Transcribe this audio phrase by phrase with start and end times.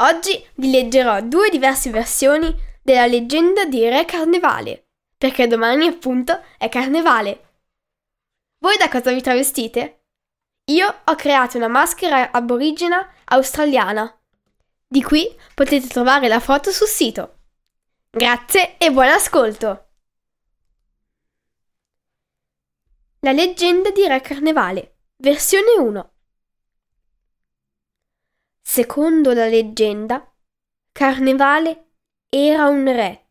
[0.00, 6.68] Oggi vi leggerò due diverse versioni della leggenda di Re Carnevale, perché domani appunto è
[6.68, 7.46] Carnevale.
[8.58, 10.04] Voi da cosa vi travestite?
[10.66, 14.16] Io ho creato una maschera aborigena australiana.
[14.86, 17.38] Di qui potete trovare la foto sul sito.
[18.10, 19.86] Grazie e buon ascolto!
[23.20, 26.12] La leggenda di Re Carnevale, versione 1.
[28.70, 30.30] Secondo la leggenda,
[30.92, 31.92] Carnevale
[32.28, 33.30] era un re,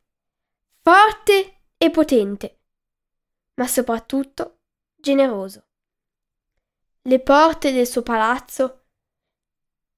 [0.81, 2.61] forte e potente,
[3.53, 4.61] ma soprattutto
[4.95, 5.67] generoso.
[7.03, 8.85] Le porte del suo palazzo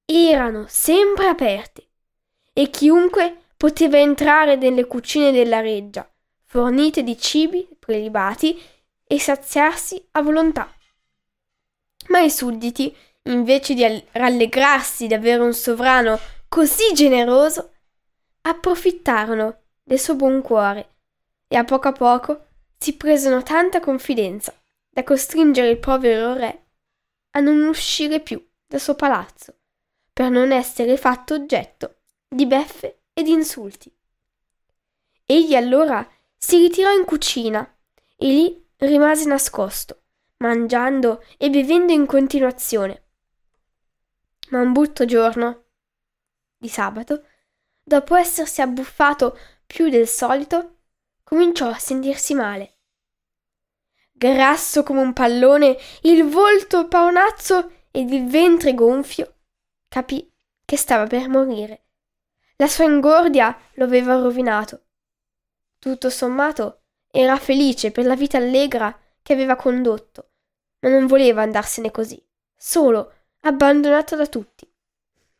[0.03, 1.89] erano sempre aperte
[2.51, 6.07] e chiunque poteva entrare nelle cucine della reggia,
[6.43, 8.61] fornite di cibi prelibati
[9.05, 10.69] e saziarsi a volontà.
[12.09, 17.73] Ma i sudditi invece di rallegrarsi di avere un sovrano così generoso,
[18.41, 20.95] approfittarono del suo buon cuore
[21.47, 24.53] e a poco a poco si presero tanta confidenza
[24.89, 26.65] da costringere il povero re
[27.31, 29.55] a non uscire più dal suo palazzo
[30.13, 33.91] per non essere fatto oggetto di beffe e di insulti.
[35.25, 36.07] Egli allora
[36.37, 37.61] si ritirò in cucina
[38.15, 40.03] e lì rimase nascosto,
[40.37, 43.08] mangiando e bevendo in continuazione
[44.49, 45.65] ma un brutto giorno
[46.57, 47.25] di sabato,
[47.81, 50.79] dopo essersi abbuffato più del solito,
[51.23, 52.77] cominciò a sentirsi male.
[54.11, 59.35] Grasso come un pallone, il volto paonazzo ed il ventre gonfio,
[59.87, 60.29] capì
[60.65, 61.85] che stava per morire.
[62.57, 64.87] La sua ingordia lo aveva rovinato.
[65.79, 70.31] Tutto sommato era felice per la vita allegra che aveva condotto,
[70.81, 72.21] ma non voleva andarsene così,
[72.55, 74.67] solo abbandonato da tutti.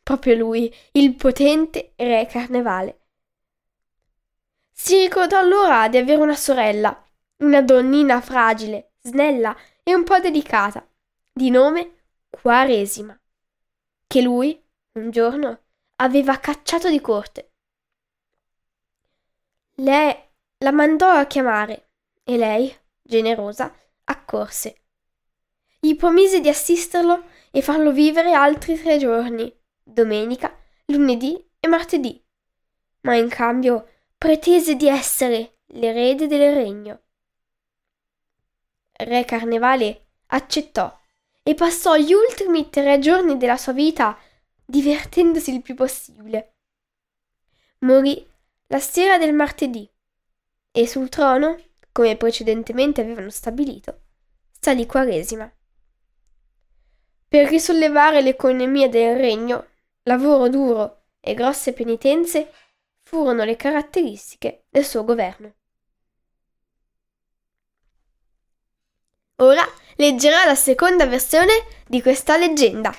[0.02, 2.98] Proprio lui, il potente re carnevale.
[4.72, 7.04] Si ricordò allora di avere una sorella,
[7.38, 10.86] una donnina fragile, snella e un po' delicata,
[11.32, 11.98] di nome
[12.30, 13.18] Quaresima,
[14.06, 14.60] che lui,
[14.92, 15.60] un giorno,
[15.96, 17.52] aveva cacciato di corte.
[19.76, 20.16] Lei
[20.58, 21.90] la mandò a chiamare
[22.24, 23.74] e lei, generosa,
[24.04, 24.82] accorse.
[25.78, 29.52] Gli promise di assisterlo e farlo vivere altri tre giorni,
[29.82, 30.56] domenica,
[30.86, 32.22] lunedì e martedì.
[33.02, 37.02] Ma in cambio pretese di essere l'erede del regno.
[38.92, 40.98] Re Carnevale accettò
[41.42, 44.18] e passò gli ultimi tre giorni della sua vita
[44.64, 46.56] divertendosi il più possibile.
[47.80, 48.24] Morì
[48.66, 49.90] la sera del martedì
[50.70, 51.58] e sul trono,
[51.90, 54.02] come precedentemente avevano stabilito,
[54.60, 55.50] salì Quaresima.
[57.30, 59.68] Per risollevare l'economia del regno,
[60.02, 62.52] lavoro duro e grosse penitenze
[63.02, 65.54] furono le caratteristiche del suo governo.
[69.36, 69.62] Ora
[69.94, 71.52] leggerò la seconda versione
[71.86, 72.92] di questa leggenda.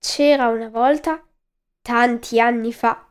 [0.00, 1.24] C'era una volta,
[1.80, 3.08] tanti anni fa,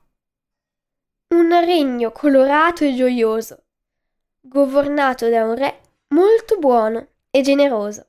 [1.28, 3.64] un regno colorato e gioioso,
[4.42, 8.08] governato da un re molto buono e generoso,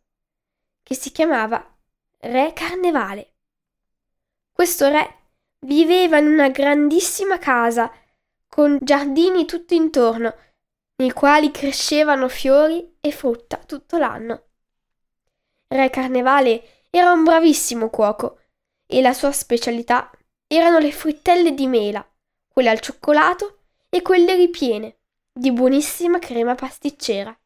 [0.83, 1.65] che si chiamava
[2.19, 3.33] Re Carnevale.
[4.53, 5.15] Questo re
[5.61, 7.93] viveva in una grandissima casa
[8.49, 10.35] con giardini tutto intorno,
[10.97, 14.45] nei quali crescevano fiori e frutta tutto l'anno.
[15.69, 18.41] Re Carnevale era un bravissimo cuoco
[18.87, 20.11] e la sua specialità
[20.47, 22.09] erano le frittelle di mela,
[22.49, 23.59] quelle al cioccolato
[23.89, 24.99] e quelle ripiene
[25.33, 27.37] di buonissima crema pasticcera.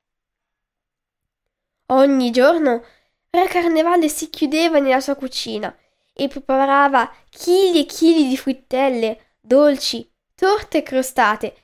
[1.90, 2.84] Ogni giorno
[3.30, 5.76] Re Carnevale si chiudeva nella sua cucina
[6.12, 11.54] e preparava chili e chili di frittelle, dolci, torte crostate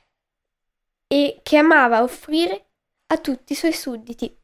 [1.07, 2.65] e che amava offrire
[3.07, 4.37] a tutti i suoi sudditi.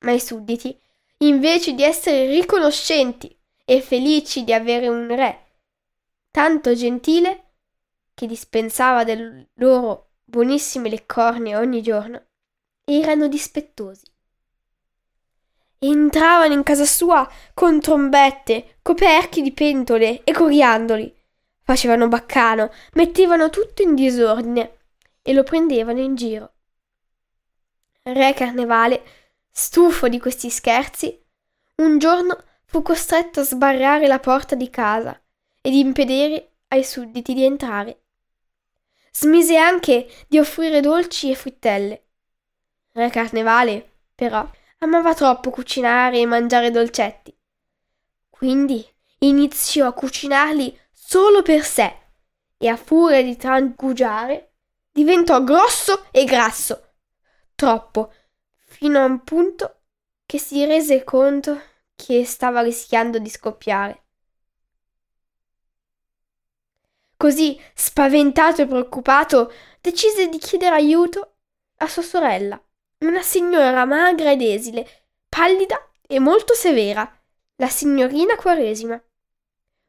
[0.00, 0.78] Ma i sudditi,
[1.18, 3.36] invece di essere riconoscenti
[3.66, 5.44] e felici di avere un re
[6.30, 7.50] tanto gentile
[8.14, 12.28] che dispensava delle loro buonissime leccornie ogni giorno,
[12.84, 14.16] erano dispettosi.
[15.80, 21.14] Entravano in casa sua con trombette, coperchi di pentole e coriandoli.
[21.62, 24.78] Facevano baccano, mettevano tutto in disordine
[25.22, 26.52] e lo prendevano in giro.
[28.02, 29.02] Re Carnevale,
[29.50, 31.22] stufo di questi scherzi,
[31.76, 35.20] un giorno fu costretto a sbarrare la porta di casa
[35.60, 38.02] ed impedire ai sudditi di entrare.
[39.12, 42.04] Smise anche di offrire dolci e frittelle.
[42.92, 44.48] Re Carnevale, però,
[44.78, 47.36] amava troppo cucinare e mangiare dolcetti.
[48.28, 48.86] Quindi
[49.20, 51.96] iniziò a cucinarli solo per sé
[52.56, 54.54] e a furia di trangugiare
[54.90, 56.92] diventò grosso e grasso.
[57.54, 58.12] Troppo,
[58.66, 59.80] fino a un punto
[60.26, 61.60] che si rese conto
[61.96, 64.04] che stava rischiando di scoppiare.
[67.16, 71.38] Così, spaventato e preoccupato, decise di chiedere aiuto
[71.78, 72.62] a sua sorella,
[73.00, 74.86] una signora magra ed esile,
[75.28, 77.10] pallida e molto severa,
[77.56, 79.00] la signorina Quaresima.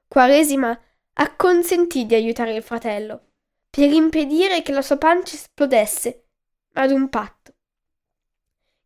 [0.07, 0.79] Quaresima
[1.13, 3.31] acconsentì di aiutare il fratello,
[3.69, 6.25] per impedire che la sua pancia esplodesse,
[6.73, 7.53] ad un patto.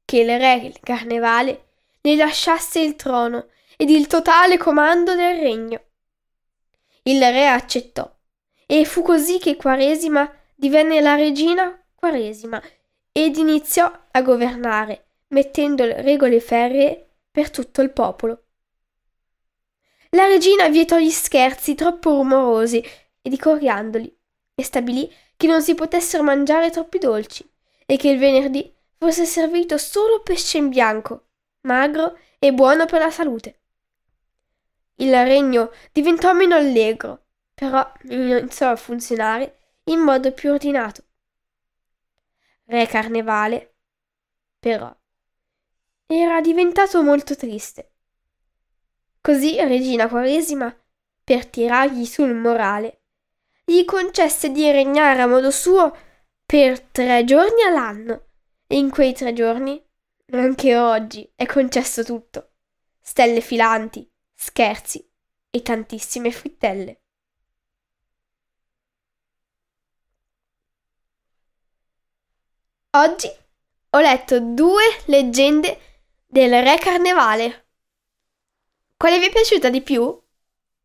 [0.06, 1.68] Che il re il carnevale
[2.02, 3.48] le lasciasse il trono
[3.78, 5.82] ed il totale comando del regno.
[7.04, 8.10] Il re accettò
[8.66, 12.62] e fu così che Quaresima divenne la regina Quaresima
[13.14, 18.44] ed iniziò a governare, mettendo le regole ferree per tutto il popolo.
[20.10, 24.14] La regina vietò gli scherzi troppo rumorosi e i coriandoli
[24.54, 27.50] e stabilì che non si potessero mangiare troppi dolci
[27.86, 31.28] e che il venerdì fosse servito solo pesce in bianco,
[31.62, 33.60] magro e buono per la salute.
[34.96, 37.24] Il regno diventò meno allegro
[37.54, 41.04] però iniziò a funzionare in modo più ordinato.
[42.66, 43.76] Re Carnevale,
[44.58, 44.96] però,
[46.06, 47.92] era diventato molto triste.
[49.20, 50.74] Così Regina Quaresima,
[51.24, 53.02] per tirargli sul morale,
[53.66, 55.96] gli concesse di regnare a modo suo
[56.46, 58.28] per tre giorni all'anno.
[58.68, 59.82] E in quei tre giorni,
[60.32, 62.54] anche oggi, è concesso tutto.
[63.00, 65.08] Stelle filanti, scherzi
[65.50, 67.03] e tantissime frittelle.
[72.96, 73.28] Oggi
[73.90, 75.80] ho letto due leggende
[76.28, 77.70] del Re Carnevale.
[78.96, 80.16] Quale vi è piaciuta di più?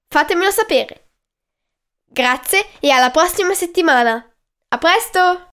[0.09, 1.11] Fatemelo sapere.
[2.07, 4.27] Grazie e alla prossima settimana.
[4.69, 5.48] A presto!